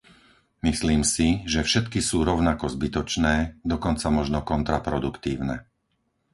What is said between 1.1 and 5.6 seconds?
si, že všetky sú rovnako zbytočné, dokonca možno kontraproduktívne.